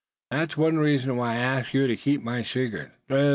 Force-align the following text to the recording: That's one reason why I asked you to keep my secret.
That's 0.31 0.57
one 0.57 0.79
reason 0.79 1.15
why 1.15 1.33
I 1.33 1.41
asked 1.41 1.75
you 1.75 1.85
to 1.85 1.95
keep 1.95 2.23
my 2.23 2.41
secret. 2.41 2.89